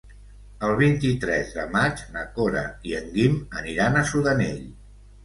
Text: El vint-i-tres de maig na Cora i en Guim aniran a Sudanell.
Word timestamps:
El 0.67 0.71
vint-i-tres 0.77 1.51
de 1.57 1.65
maig 1.75 2.01
na 2.15 2.23
Cora 2.37 2.63
i 2.93 2.97
en 3.01 3.13
Guim 3.19 3.37
aniran 3.61 4.01
a 4.01 4.05
Sudanell. 4.15 4.65